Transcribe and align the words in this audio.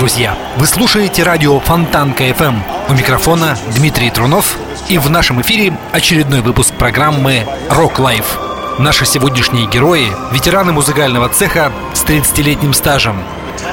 Друзья! 0.00 0.34
Вы 0.56 0.66
слушаете 0.66 1.24
радио 1.24 1.60
Фонтанка 1.60 2.24
FM. 2.24 2.62
У 2.88 2.94
микрофона 2.94 3.58
Дмитрий 3.76 4.08
Трунов. 4.08 4.56
И 4.88 4.96
в 4.96 5.10
нашем 5.10 5.42
эфире 5.42 5.76
очередной 5.92 6.40
выпуск 6.40 6.72
программы 6.72 7.46
Rock 7.68 7.96
Life. 7.96 8.78
Наши 8.78 9.04
сегодняшние 9.04 9.66
герои– 9.66 10.10
ветераны 10.32 10.72
музыкального 10.72 11.28
цеха 11.28 11.70
с 11.92 12.02
30-летним 12.02 12.72
стажем. 12.72 13.22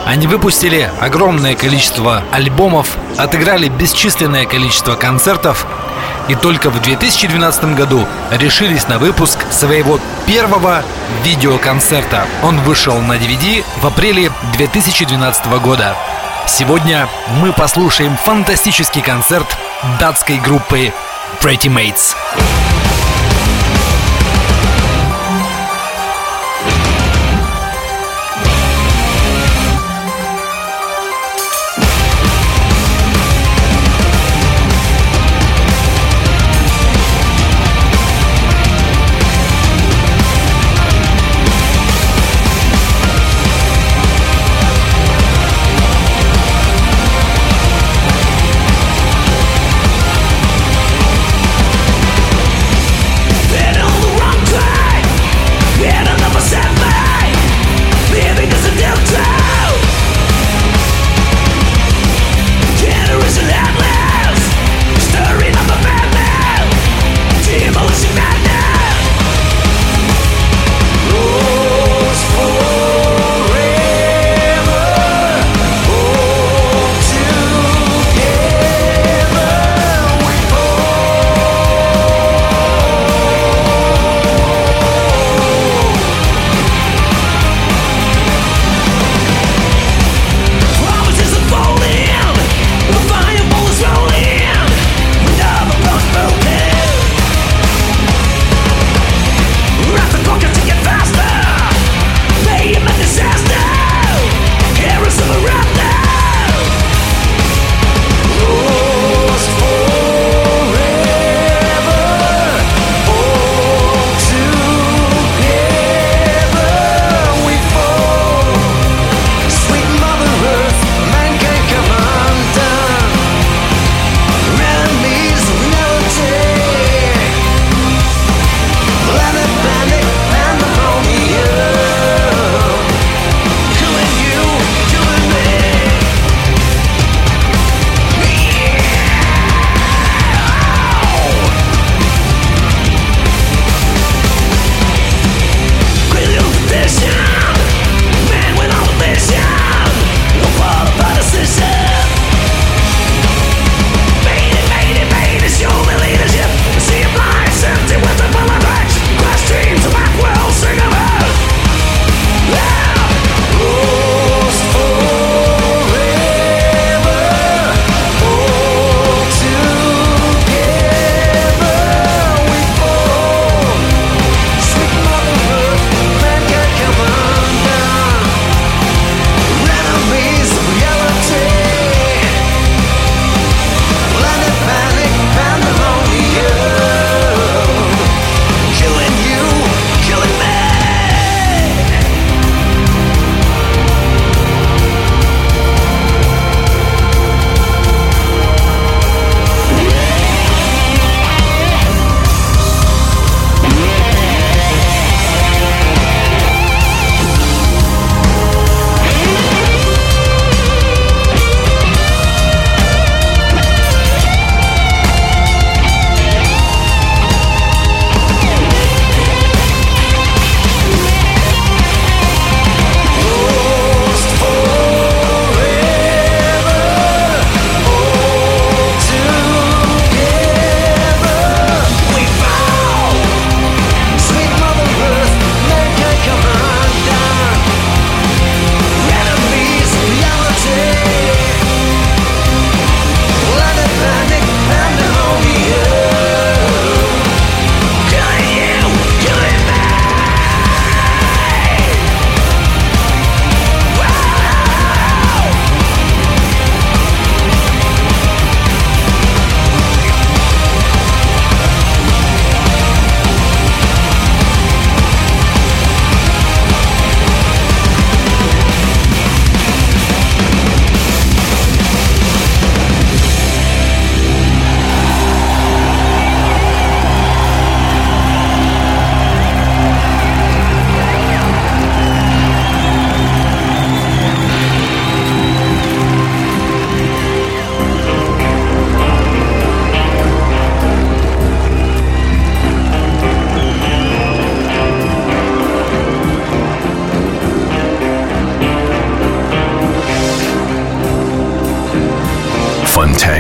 Они 0.06 0.28
выпустили 0.28 0.92
огромное 1.00 1.56
количество 1.56 2.22
альбомов, 2.34 2.98
отыграли 3.18 3.70
бесчисленное 3.70 4.46
количество 4.46 4.96
концертов 4.96 5.66
и 6.28 6.36
только 6.36 6.70
в 6.70 6.82
2012 6.82 7.74
году 7.74 8.06
решились 8.32 8.90
на 8.90 9.00
выпуск 9.00 9.40
своего 9.50 9.98
первого 10.26 10.84
видеоконцерта. 11.24 12.26
Он 12.44 12.60
вышел 12.60 13.00
на 13.00 13.14
DVD 13.14 13.64
в 13.82 13.88
апреле 13.88 14.30
2012 14.58 15.46
года. 15.62 15.96
Сегодня 16.48 17.10
мы 17.42 17.52
послушаем 17.52 18.16
фантастический 18.16 19.02
концерт 19.02 19.46
датской 20.00 20.38
группы 20.40 20.94
Pretty 21.42 21.68
Mates. 21.68 22.16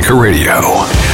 America 0.10 0.14
Radio. 0.14 1.07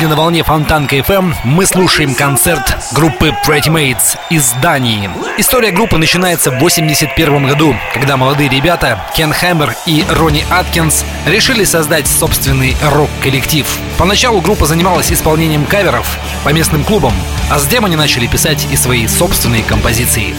Сегодня 0.00 0.16
на 0.16 0.22
волне 0.22 0.42
Фонтанка 0.42 0.96
FM 0.96 1.34
мы 1.44 1.66
слушаем 1.66 2.14
концерт 2.14 2.62
группы 2.92 3.36
Pretty 3.46 3.66
Mates 3.66 4.16
из 4.30 4.52
Дании. 4.62 5.10
История 5.36 5.72
группы 5.72 5.98
начинается 5.98 6.50
в 6.50 6.54
1981 6.54 7.46
году, 7.46 7.76
когда 7.92 8.16
молодые 8.16 8.48
ребята 8.48 9.04
Кен 9.14 9.30
Хэммер 9.30 9.74
и 9.84 10.02
Ронни 10.08 10.42
Аткинс 10.48 11.04
решили 11.26 11.64
создать 11.64 12.06
собственный 12.06 12.74
рок-коллектив. 12.82 13.66
Поначалу 13.98 14.40
группа 14.40 14.64
занималась 14.64 15.12
исполнением 15.12 15.66
каверов 15.66 16.18
по 16.44 16.48
местным 16.48 16.82
клубам, 16.82 17.12
а 17.50 17.58
затем 17.58 17.84
они 17.84 17.96
начали 17.96 18.26
писать 18.26 18.66
и 18.72 18.76
свои 18.76 19.06
собственные 19.06 19.64
композиции. 19.64 20.34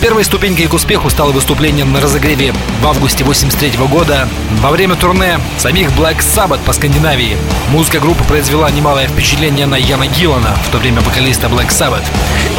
Первой 0.00 0.24
ступенькой 0.24 0.66
к 0.66 0.74
успеху 0.74 1.08
стало 1.08 1.32
выступление 1.32 1.84
на 1.84 2.00
разогреве 2.00 2.52
в 2.82 2.86
августе 2.86 3.24
83 3.24 3.78
года 3.86 4.28
во 4.60 4.70
время 4.70 4.94
турне 4.94 5.40
самих 5.58 5.88
Black 5.90 6.18
Sabbath 6.18 6.62
по 6.64 6.72
Скандинавии. 6.72 7.36
Музыка 7.70 7.98
группы 7.98 8.22
произвела 8.24 8.70
немалое 8.70 9.08
впечатление 9.08 9.66
на 9.66 9.76
Яна 9.76 10.06
Гиллана, 10.06 10.54
в 10.66 10.70
то 10.70 10.78
время 10.78 11.00
вокалиста 11.00 11.46
Black 11.46 11.68
Sabbath. 11.68 12.04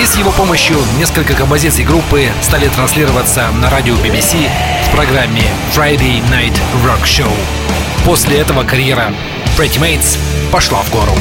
И 0.02 0.06
с 0.06 0.18
его 0.18 0.32
помощью 0.32 0.78
несколько 0.98 1.36
композиций 1.36 1.86
группы 1.86 2.28
стали 2.42 2.68
транслироваться 2.70 3.50
на 3.52 3.70
радио 3.70 3.94
BBC 3.96 4.50
в 4.88 4.96
программе 4.96 5.44
Friday 5.76 6.22
Night 6.30 6.58
Rock 6.86 7.04
Show. 7.04 7.32
После 8.04 8.38
этого 8.40 8.64
карьера 8.64 9.14
Pretty 9.58 9.80
Mates 9.80 10.18
пошла 10.52 10.82
в 10.82 10.92
гору. 10.92 11.14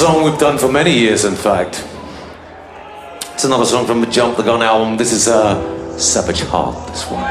Song 0.00 0.24
we've 0.24 0.38
done 0.38 0.56
for 0.56 0.72
many 0.72 0.98
years, 0.98 1.26
in 1.26 1.34
fact. 1.34 1.86
It's 3.34 3.44
another 3.44 3.66
song 3.66 3.86
from 3.86 4.00
the 4.00 4.06
Jump 4.06 4.38
the 4.38 4.42
Gun 4.42 4.62
album. 4.62 4.96
This 4.96 5.12
is 5.12 5.28
uh, 5.28 5.98
Savage 5.98 6.40
Heart, 6.40 6.88
this 6.88 7.04
one. 7.10 7.22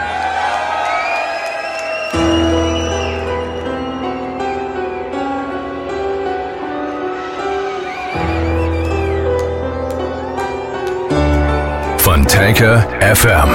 Fontanka 12.03 12.86
FM. 13.01 13.50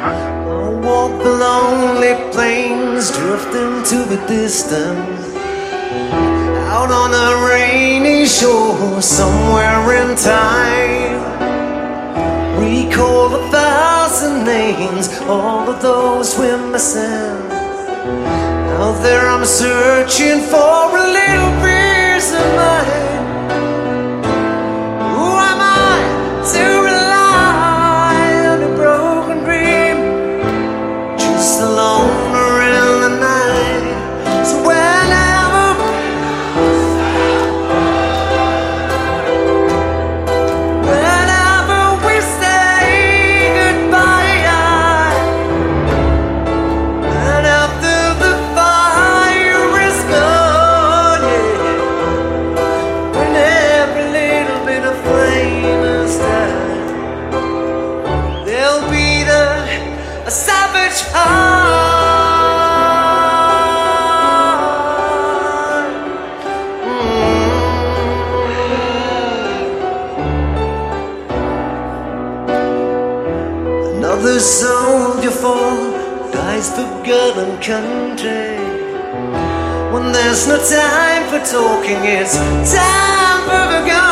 I 0.00 0.70
walk 0.86 1.22
the 1.22 1.34
lonely 1.46 2.14
plains, 2.32 3.10
drifting 3.10 3.84
to 3.90 3.98
the 4.08 4.24
distance 4.26 5.17
out 5.17 5.17
on 6.98 7.10
a 7.14 7.30
rainy 7.48 8.26
shore 8.26 9.00
somewhere 9.00 9.86
in 10.00 10.16
time. 10.16 11.20
recall 12.58 13.28
a 13.40 13.42
thousand 13.50 14.44
names, 14.44 15.06
all 15.34 15.68
of 15.72 15.80
those 15.80 16.36
we're 16.38 16.64
missing. 16.72 17.38
Out 18.82 18.98
there, 19.02 19.26
I'm 19.34 19.44
searching 19.44 20.40
for 20.50 20.82
a 21.02 21.06
little 21.18 21.52
piece 21.62 22.30
of 22.42 22.48
my 22.60 23.07
It's 80.38 80.46
no 80.46 80.56
time 80.56 81.28
for 81.30 81.44
talking, 81.44 81.98
it's 82.04 82.36
time 82.72 83.42
for 83.42 83.74
a 83.74 83.84
gun. 83.84 84.07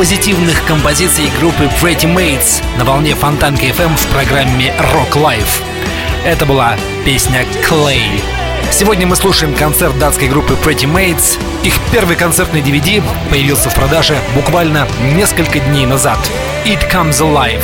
позитивных 0.00 0.64
композиций 0.64 1.30
группы 1.38 1.64
Pretty 1.64 2.10
Mates 2.10 2.64
на 2.78 2.86
волне 2.86 3.14
Фонтанка 3.14 3.66
FM 3.66 3.94
в 3.94 4.06
программе 4.06 4.72
Rock 4.94 5.12
Life. 5.12 5.62
Это 6.24 6.46
была 6.46 6.74
песня 7.04 7.44
Clay. 7.68 8.18
Сегодня 8.72 9.06
мы 9.06 9.14
слушаем 9.14 9.52
концерт 9.52 9.98
датской 9.98 10.28
группы 10.28 10.54
Pretty 10.54 10.90
Mates. 10.90 11.38
Их 11.64 11.74
первый 11.92 12.16
концертный 12.16 12.62
DVD 12.62 13.02
появился 13.28 13.68
в 13.68 13.74
продаже 13.74 14.16
буквально 14.34 14.88
несколько 15.14 15.58
дней 15.58 15.84
назад. 15.84 16.18
It 16.64 16.90
Comes 16.90 17.20
Alive. 17.20 17.62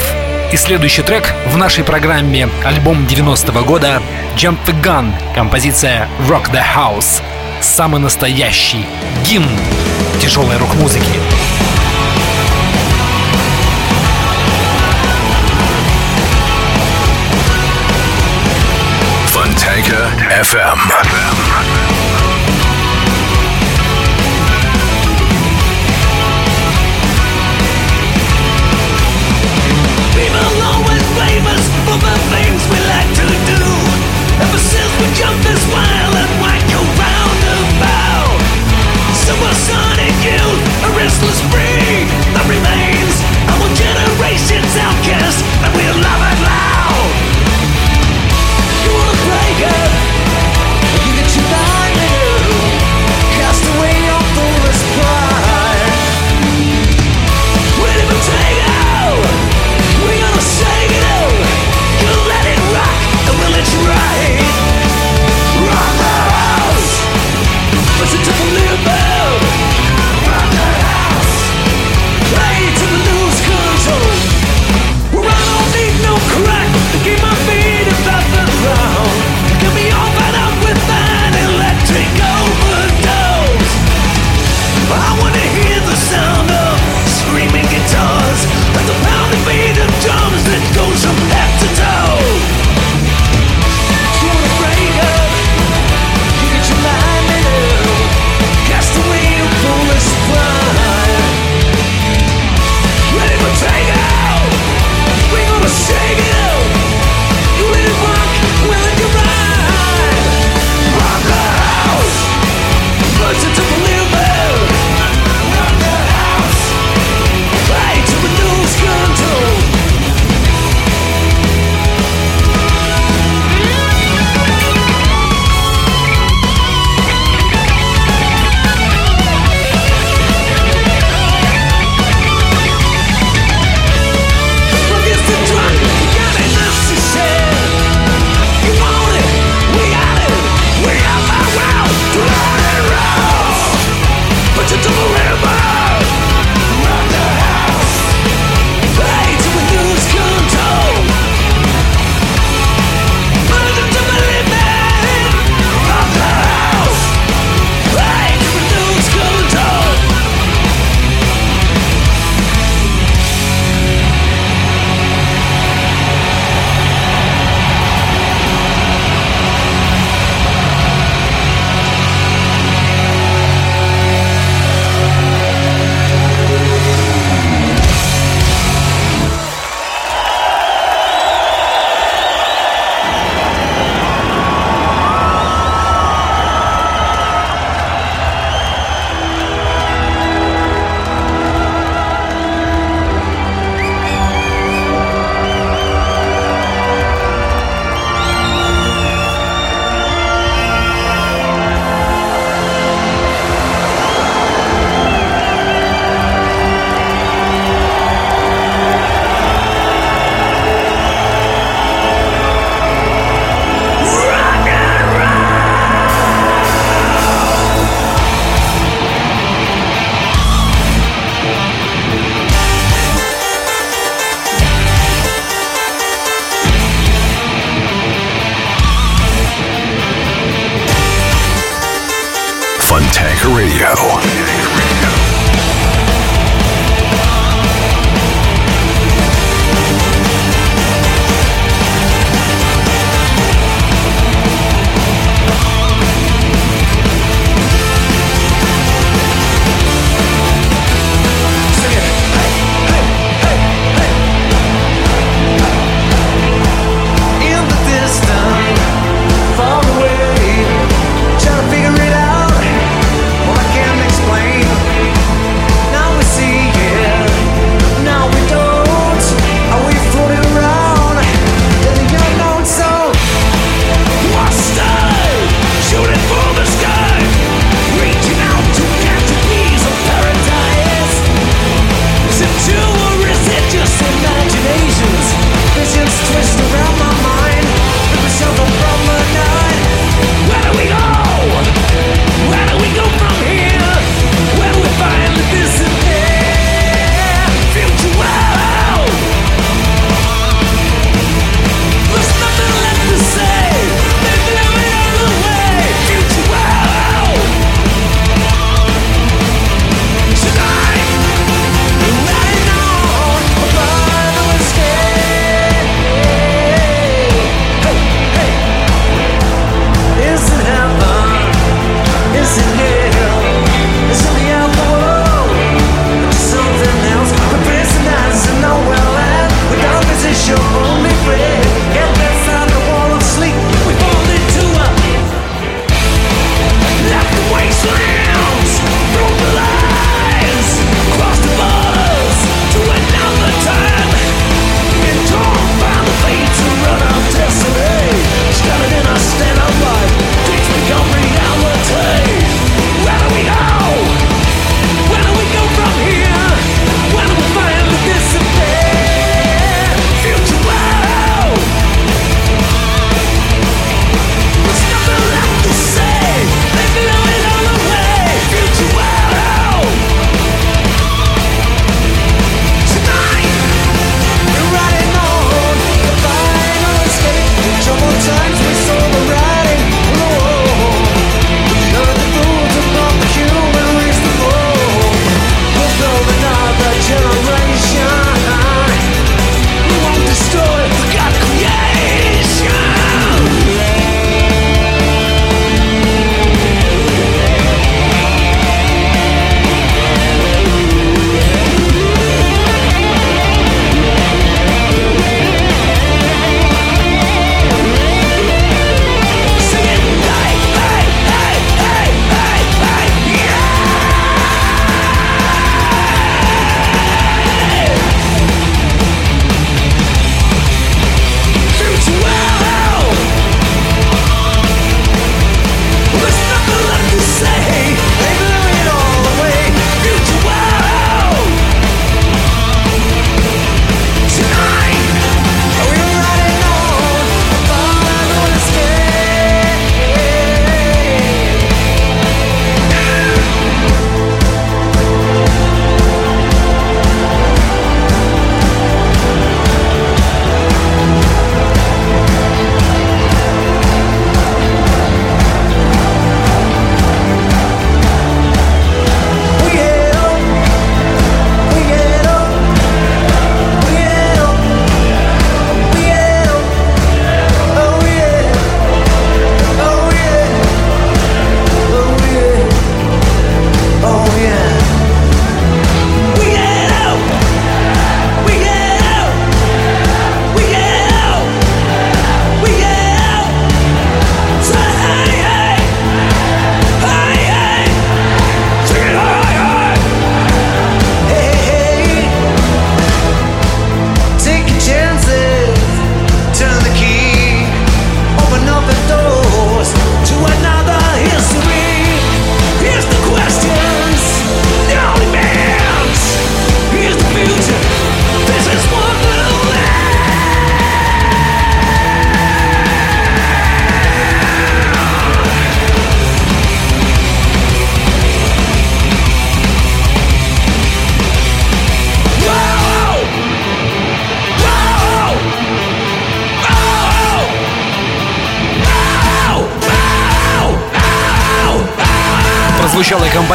И 0.52 0.58
следующий 0.58 1.00
трек 1.00 1.32
в 1.46 1.56
нашей 1.56 1.84
программе 1.84 2.50
альбом 2.66 3.06
90-го 3.06 3.64
года 3.64 4.02
Jump 4.36 4.58
the 4.66 4.78
Gun, 4.82 5.10
композиция 5.34 6.06
Rock 6.28 6.52
the 6.52 6.62
House. 6.76 7.22
Самый 7.62 7.98
настоящий 7.98 8.84
гимн 9.24 9.48
тяжелой 10.20 10.58
рок-музыки. 10.58 11.18
Antenne 19.86 20.42
FM. 20.42 20.78
FM. 20.90 21.75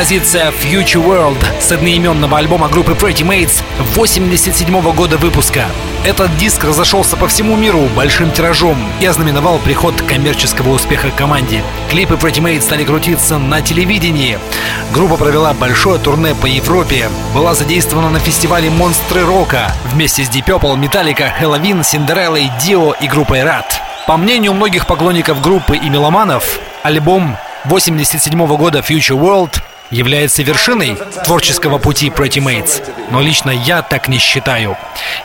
Композиция 0.02 0.50
Future 0.50 1.06
World 1.06 1.38
с 1.62 1.72
одноименного 1.72 2.40
альбома 2.40 2.70
группы 2.70 2.94
Pretty 2.94 3.24
Mates 3.24 3.62
87 3.94 4.82
года 4.96 5.18
выпуска. 5.18 5.66
Этот 6.04 6.36
диск 6.38 6.64
разошелся 6.64 7.16
по 7.18 7.28
всему 7.28 7.56
миру 7.56 7.82
большим 7.96 8.32
тиражом 8.32 8.76
и 9.00 9.06
ознаменовал 9.06 9.60
приход 9.60 10.02
коммерческого 10.02 10.72
успеха 10.72 11.12
команде. 11.12 11.62
Клипы 11.92 12.16
Pretty 12.16 12.42
Mates 12.42 12.62
стали 12.62 12.84
крутиться 12.84 13.38
на 13.38 13.62
телевидении. 13.62 14.40
Группа 14.92 15.18
провела 15.18 15.54
большое 15.54 16.00
турне 16.00 16.34
по 16.34 16.48
Европе, 16.48 17.08
была 17.36 17.54
задействована 17.54 18.10
на 18.10 18.18
фестивале 18.18 18.72
Монстры 18.72 19.24
Рока 19.24 19.72
вместе 19.86 20.24
с 20.24 20.30
Deep 20.30 20.46
Purple, 20.46 20.80
Metallica, 20.80 21.32
Halloween, 21.40 21.82
Cinderella, 21.82 22.42
Dio 22.60 22.96
и 23.00 23.08
группой 23.08 23.42
Rat. 23.42 23.68
По 24.08 24.18
мнению 24.18 24.56
многих 24.56 24.88
поклонников 24.88 25.42
группы 25.42 25.78
и 25.78 25.90
меломанов, 25.92 26.60
альбом 26.82 27.38
87 27.66 28.48
года 28.58 28.80
Future 28.80 29.20
World 29.20 29.61
является 29.92 30.42
вершиной 30.42 30.98
творческого 31.24 31.78
пути 31.78 32.10
Pretty 32.10 32.42
Mates, 32.42 32.82
но 33.12 33.22
лично 33.22 33.52
я 33.52 33.82
так 33.82 34.08
не 34.08 34.18
считаю. 34.18 34.78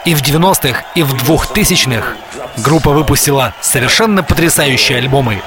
И 0.04 0.14
в 0.14 0.22
90-х, 0.22 0.84
и 0.94 1.02
в 1.02 1.14
2000-х 1.14 2.14
группа 2.58 2.90
выпустила 2.90 3.54
совершенно 3.62 4.22
потрясающие 4.22 4.98
альбомы. 4.98 5.40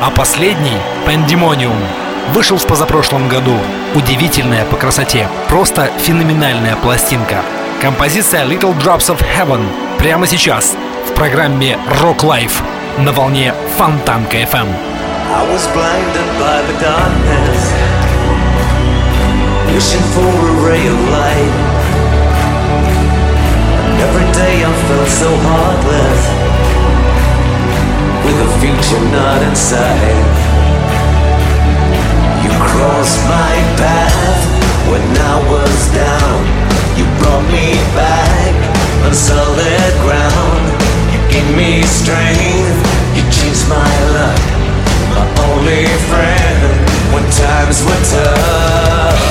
А 0.00 0.10
последний, 0.10 0.76
Pandemonium, 1.06 1.74
вышел 2.32 2.58
в 2.58 2.66
позапрошлом 2.66 3.28
году. 3.28 3.58
Удивительная 3.94 4.64
по 4.66 4.76
красоте, 4.76 5.28
просто 5.48 5.90
феноменальная 5.98 6.76
пластинка. 6.76 7.42
Композиция 7.80 8.44
Little 8.44 8.78
Drops 8.78 9.08
of 9.08 9.20
Heaven 9.36 9.64
прямо 9.98 10.26
сейчас 10.26 10.76
в 11.08 11.14
программе 11.14 11.78
Rock 12.02 12.18
Life 12.18 12.62
на 12.98 13.12
волне 13.12 13.54
Фонтанка 13.78 14.36
FM. 14.36 14.68
I 15.32 15.46
was 15.48 15.66
blinded 15.68 16.28
by 16.40 16.60
the 16.66 16.74
darkness, 16.80 17.89
wishing 19.74 20.06
for 20.14 20.26
a 20.26 20.54
ray 20.66 20.84
of 20.86 21.00
light. 21.14 21.54
And 23.86 23.96
every 24.06 24.28
day 24.32 24.56
I 24.64 24.72
felt 24.86 25.08
so 25.08 25.30
heartless, 25.46 26.22
with 28.24 28.38
a 28.46 28.50
future 28.60 29.04
not 29.14 29.40
in 29.46 29.54
sight. 29.54 30.30
You 32.42 32.50
crossed 32.70 33.20
my 33.30 33.54
path 33.78 34.42
when 34.90 35.04
I 35.32 35.36
was 35.52 35.76
down. 35.94 36.38
You 36.98 37.04
brought 37.18 37.46
me 37.54 37.78
back 37.94 38.54
on 39.04 39.14
solid 39.14 39.92
ground. 40.04 40.64
You 41.12 41.20
gave 41.32 41.48
me 41.56 41.82
strength. 41.82 42.78
You 43.16 43.22
changed 43.30 43.68
my 43.68 43.92
luck 44.16 44.60
my 45.10 45.26
only 45.50 45.86
friend 46.08 46.60
when 47.12 47.24
times 47.30 47.82
were 47.84 48.02
tough. 48.14 49.29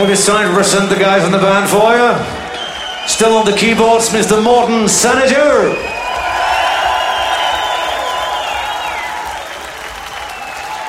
Maybe 0.00 0.12
it's 0.12 0.24
time 0.24 0.48
to 0.48 0.54
present 0.54 0.88
the 0.88 0.96
guys 0.96 1.26
in 1.26 1.30
the 1.30 1.36
band 1.36 1.68
for 1.68 1.92
you. 1.92 3.06
Still 3.06 3.36
on 3.36 3.44
the 3.44 3.52
keyboards, 3.52 4.08
Mr. 4.08 4.42
Morton 4.42 4.88
Senator. 4.88 5.76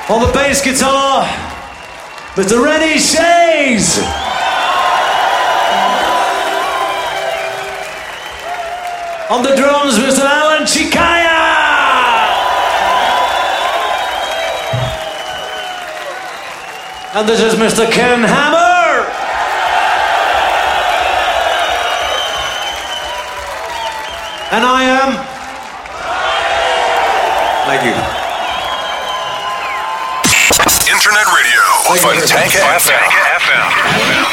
On 0.07 0.26
the 0.26 0.32
bass 0.32 0.64
guitar, 0.64 1.26
Mr. 2.36 2.64
Rennie 2.64 2.99
Shays. 2.99 3.99
On 9.30 9.43
the 9.43 9.53
drums, 9.57 9.99
Mr. 9.99 10.24
Alan 10.24 10.64
Chikaya. 10.64 11.41
And 17.14 17.28
this 17.28 17.41
is 17.41 17.55
Mr. 17.55 17.91
Ken 17.91 18.24
Hammer. 18.24 18.71
And 24.52 24.66
I 24.68 24.84
am. 24.84 25.16
Thank 27.72 27.88
you. 27.88 27.95
Internet 30.91 31.28
radio. 31.32 31.62
Fontanka 31.88 32.60
FM. 32.84 33.08
Are 33.95 34.31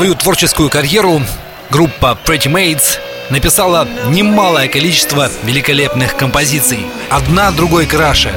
свою 0.00 0.14
творческую 0.14 0.70
карьеру 0.70 1.20
группа 1.68 2.18
Pretty 2.24 2.50
Maids 2.50 2.98
написала 3.28 3.86
немалое 4.08 4.66
количество 4.66 5.30
великолепных 5.42 6.16
композиций. 6.16 6.86
Одна 7.10 7.50
другой 7.50 7.84
краше. 7.84 8.32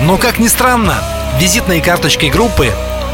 Но, 0.00 0.16
как 0.16 0.38
ни 0.38 0.48
странно, 0.48 1.04
визитной 1.38 1.82
карточкой 1.82 2.30
группы, 2.30 2.72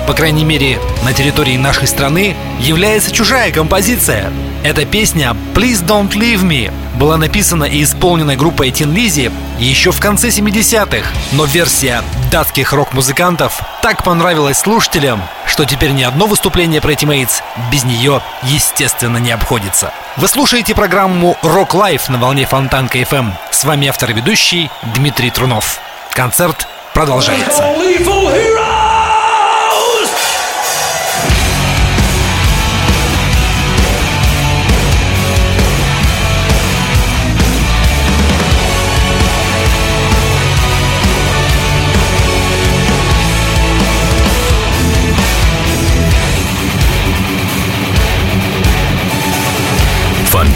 по 0.09 0.15
крайней 0.15 0.47
мере 0.47 0.81
на 1.05 1.13
территории 1.13 1.59
нашей 1.59 1.87
страны, 1.87 2.35
является 2.61 3.13
чужая 3.13 3.53
композиция. 3.53 4.33
Эта 4.65 4.87
песня 4.87 5.37
«Please 5.55 5.85
Don't 5.85 6.13
Leave 6.13 6.41
Me» 6.41 6.73
была 6.99 7.19
написана 7.19 7.65
и 7.65 7.83
исполнена 7.83 8.35
группой 8.35 8.71
Тин 8.71 8.95
Лизи 8.95 9.31
еще 9.59 9.93
в 9.93 10.01
конце 10.01 10.29
70-х, 10.29 11.07
но 11.33 11.45
версия 11.45 12.03
датских 12.33 12.73
рок-музыкантов 12.73 13.61
так 13.83 14.03
понравилась 14.03 14.59
слушателям, 14.59 15.23
что 15.47 15.67
теперь 15.67 15.91
ни 15.91 16.03
одно 16.03 16.27
выступление 16.27 16.81
Pretty 16.81 17.07
Mates 17.07 17.43
без 17.71 17.85
нее, 17.85 18.23
естественно, 18.45 19.19
не 19.19 19.31
обходится. 19.31 19.93
Вы 20.17 20.27
слушаете 20.27 20.75
программу 20.75 21.37
Rock 21.43 21.73
Life 21.73 22.11
на 22.11 22.17
волне 22.17 22.47
Фонтанка 22.47 22.97
FM. 22.97 23.33
С 23.51 23.63
вами 23.65 23.89
автор 23.89 24.11
и 24.11 24.15
ведущий 24.15 24.71
Дмитрий 24.95 25.31
Трунов. 25.31 25.79
Концерт 26.13 26.67
продолжается. 26.95 27.63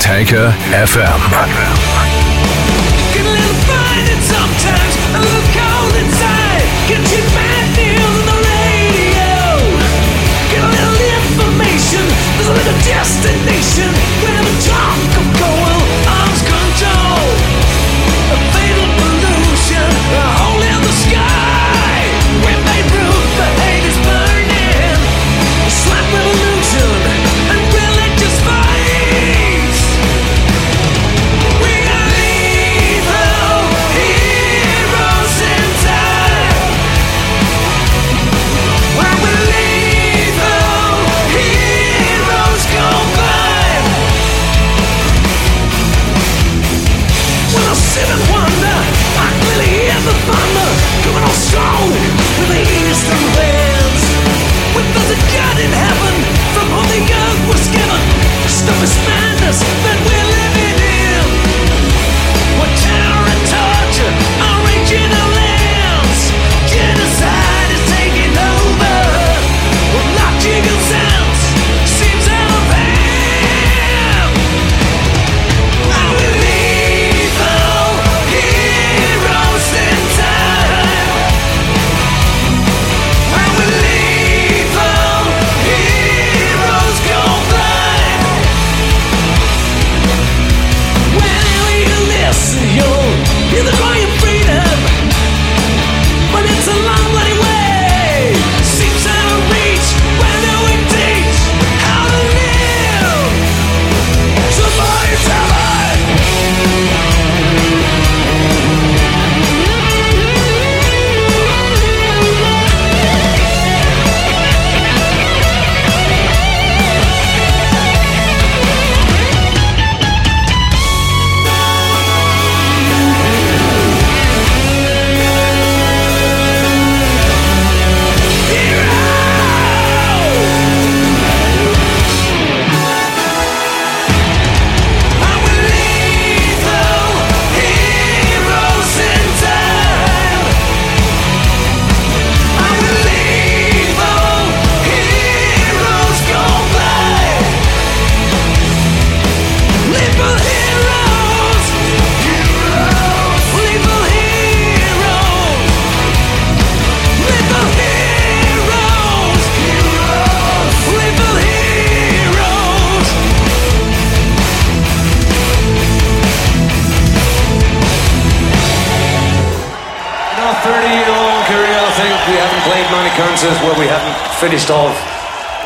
Tanker 0.02 0.50
FM. 0.72 1.91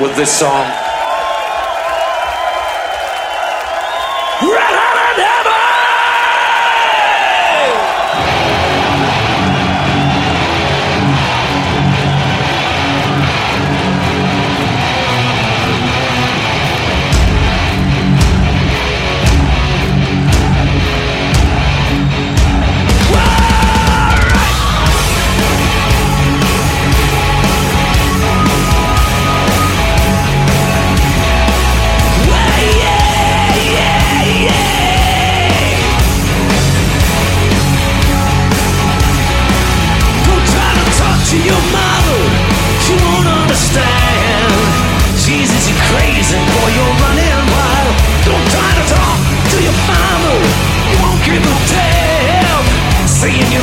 With 0.01 0.15
this 0.17 0.31
song. 0.31 0.86
reason 46.27 46.43
for 46.59 46.69
your 46.75 46.91
running 47.07 47.39
wild. 47.55 47.95
Don't 48.27 48.47
try 48.51 48.71
to 48.75 48.85
talk 48.91 49.19
to 49.51 49.57
your 49.63 49.79
family. 49.87 50.43
You 50.91 50.97
won't 51.03 51.23
give 51.23 51.43
a 51.43 51.57
damn. 51.71 52.65
Saying 53.07 53.47
you 53.55 53.63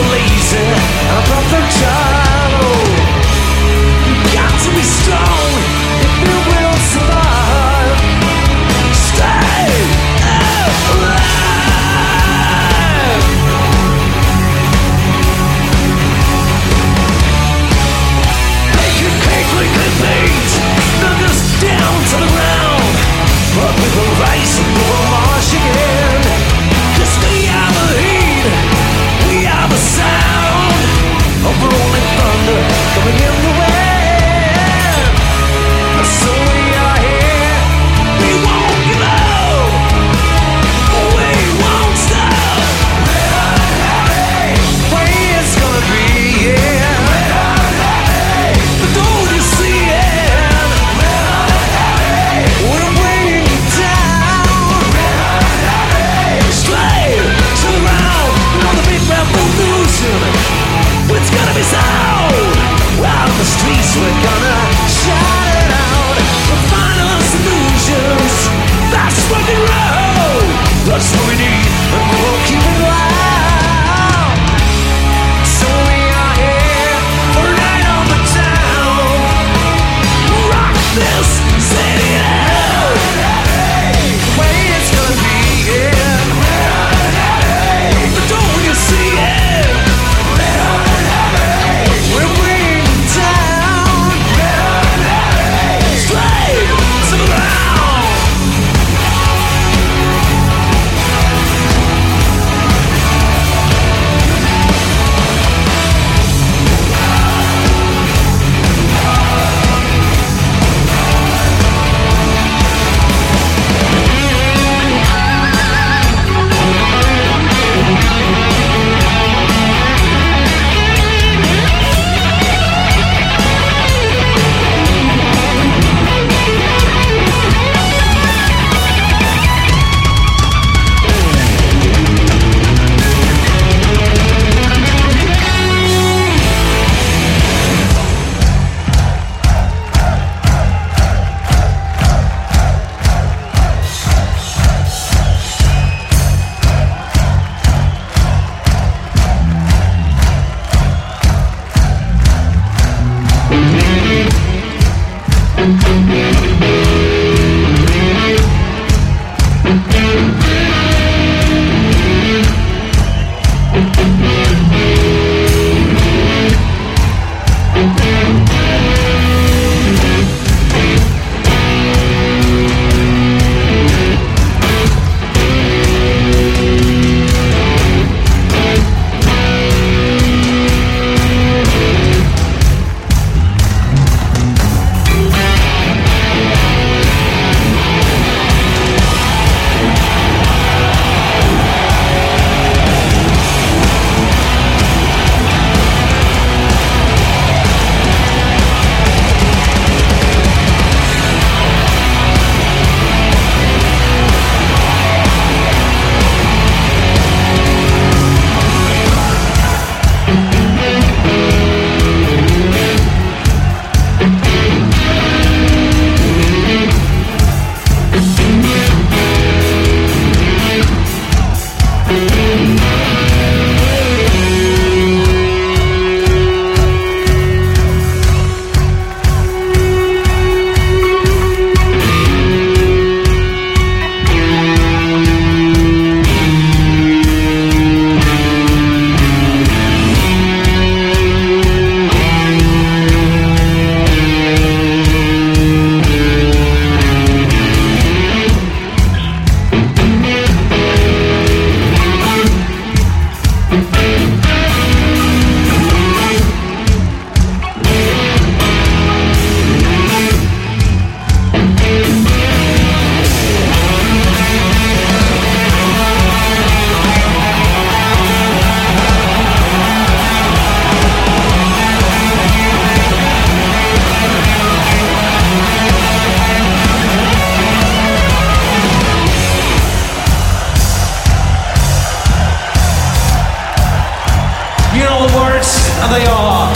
pirates, 285.54 285.90
and 286.02 286.12
they 286.14 286.26
are 286.26 286.74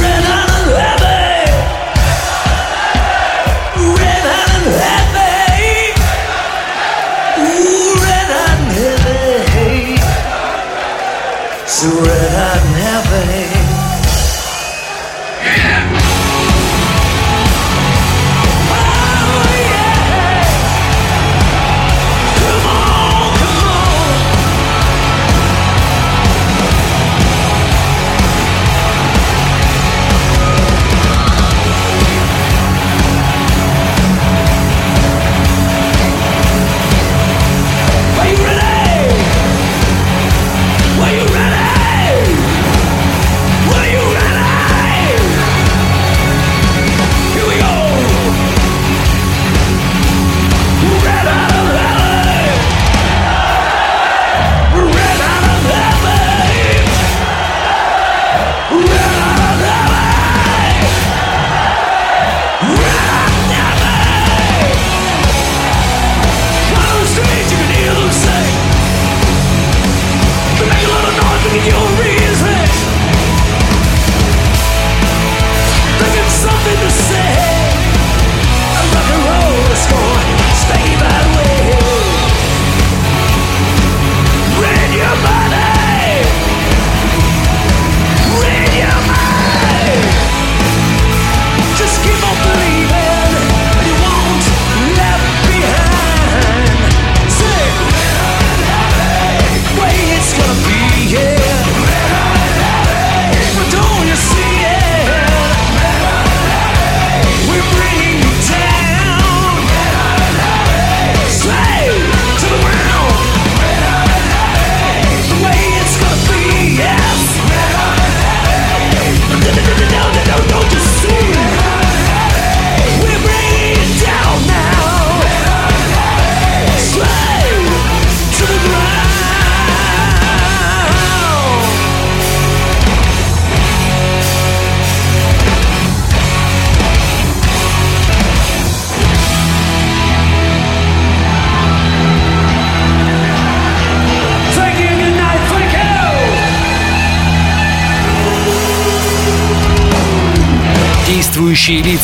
Red 0.00 0.24
hot 0.24 0.50
and 0.56 0.70
Heavy! 0.80 1.50
Red 4.00 4.24
hot 4.32 4.50
and 4.56 4.68
Heavy! 4.84 5.92
Ooh, 7.40 7.94
Red 8.04 8.30
hot 8.36 8.58
and 8.60 8.72
Heavy! 8.72 9.96
So 11.66 11.86
Red 12.02 12.32
hot. 12.32 12.53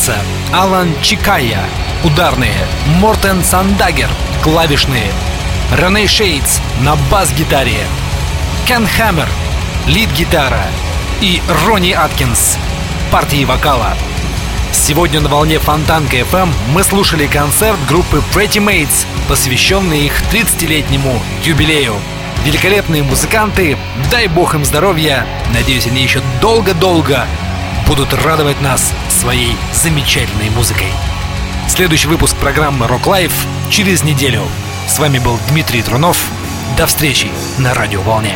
Лица. 0.01 0.15
Алан 0.53 0.89
Чикая, 1.01 1.59
ударные. 2.03 2.55
Мортен 2.99 3.43
Сандагер, 3.43 4.09
клавишные. 4.41 5.11
Рене 5.77 6.07
Шейдс 6.07 6.59
на 6.81 6.95
бас-гитаре. 7.09 7.85
Кен 8.65 8.87
Хаммер, 8.87 9.27
лид-гитара. 9.87 10.65
И 11.21 11.41
Ронни 11.65 11.91
Аткинс, 11.91 12.57
партии 13.11 13.45
вокала. 13.45 13.93
Сегодня 14.71 15.19
на 15.19 15.29
волне 15.29 15.59
Фонтанка 15.59 16.17
FM 16.17 16.49
мы 16.73 16.83
слушали 16.83 17.27
концерт 17.27 17.77
группы 17.87 18.23
Pretty 18.33 18.57
Maids, 18.57 19.05
посвященный 19.27 20.05
их 20.07 20.13
30-летнему 20.31 21.21
юбилею. 21.43 21.95
Великолепные 22.43 23.03
музыканты, 23.03 23.77
дай 24.09 24.27
бог 24.27 24.55
им 24.55 24.65
здоровья, 24.65 25.27
надеюсь, 25.53 25.85
они 25.85 26.01
еще 26.01 26.21
долго-долго 26.41 27.27
будут 27.85 28.13
радовать 28.13 28.61
нас 28.61 28.91
своей 29.21 29.55
замечательной 29.71 30.49
музыкой. 30.49 30.87
Следующий 31.67 32.07
выпуск 32.07 32.35
программы 32.37 32.87
Rock 32.87 33.03
Life 33.03 33.45
через 33.69 34.03
неделю. 34.03 34.41
С 34.87 34.97
вами 34.97 35.19
был 35.19 35.37
Дмитрий 35.49 35.83
Трунов. 35.83 36.17
До 36.75 36.87
встречи 36.87 37.29
на 37.59 37.75
радиоволне. 37.75 38.35